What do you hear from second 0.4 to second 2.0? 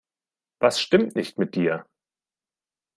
Was stimmt nicht mit dir?